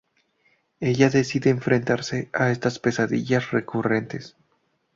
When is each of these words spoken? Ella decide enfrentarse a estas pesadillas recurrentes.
Ella 0.79 1.11
decide 1.11 1.51
enfrentarse 1.51 2.31
a 2.33 2.49
estas 2.49 2.79
pesadillas 2.79 3.51
recurrentes. 3.51 4.35